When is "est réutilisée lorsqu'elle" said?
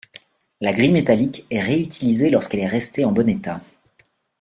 1.51-2.61